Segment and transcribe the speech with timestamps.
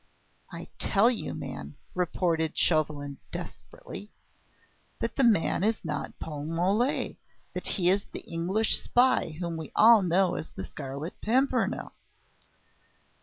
[0.51, 4.09] "I tell you, man," retorted Chauvelin desperately,
[4.99, 7.17] "that the man is not Paul Mole
[7.53, 11.93] that he is the English spy whom we all know as the Scarlet Pimpernel."